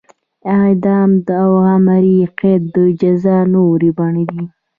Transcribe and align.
اعدام 0.57 1.11
او 1.41 1.51
عمري 1.71 2.17
قید 2.39 2.61
د 2.75 2.77
جزا 3.01 3.37
نورې 3.53 3.89
بڼې 3.97 4.23
دي. 4.31 4.43